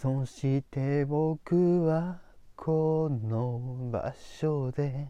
[0.00, 2.20] そして僕は
[2.54, 5.08] この場所で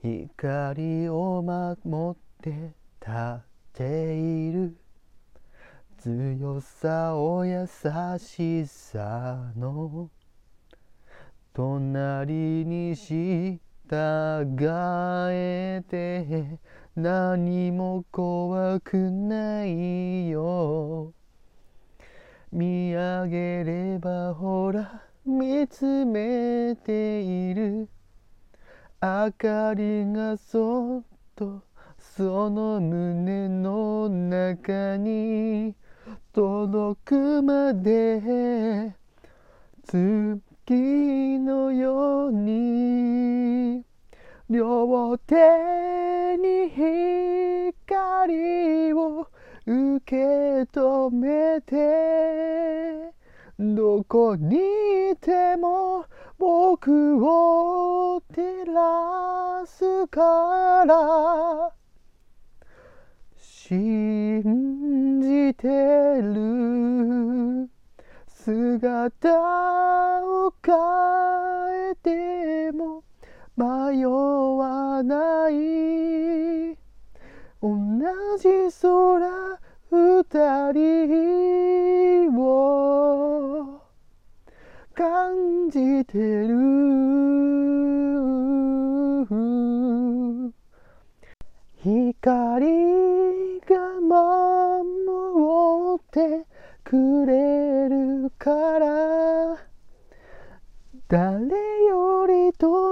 [0.00, 2.50] 光を守って
[3.00, 3.40] 立っ
[3.72, 4.76] ている。
[5.98, 7.66] 強さを優
[8.18, 10.08] しさの。
[11.52, 13.58] 隣に従
[15.32, 16.60] えて。
[16.94, 21.12] 何も怖くないよ。
[22.52, 27.88] 見上げればほら見つめている。
[29.02, 31.02] 明かりがそっ
[31.34, 31.62] と
[31.98, 35.74] その胸の中に
[36.34, 38.92] 届くまで
[39.82, 43.82] 月のように
[44.50, 49.09] 両手に光を
[49.66, 50.16] 受け
[50.62, 53.12] 止めて
[53.58, 54.56] どこに
[55.12, 56.06] いても
[56.38, 61.72] 僕を照らすから。
[63.36, 65.68] 信じて
[66.22, 67.68] る
[68.26, 69.28] 姿
[70.24, 70.74] を変
[71.90, 73.04] えても
[73.56, 76.78] 迷わない。
[77.62, 77.76] 同
[78.38, 78.48] じ
[78.80, 79.59] 空
[80.32, 80.38] 人
[82.40, 83.80] を
[84.94, 86.56] 感じてる。
[91.82, 96.46] 光が守って
[96.84, 99.58] くれるから。
[101.08, 101.48] 誰
[101.88, 102.89] より遠